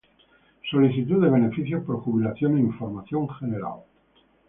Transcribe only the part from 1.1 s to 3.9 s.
de beneficios por jubilación e información general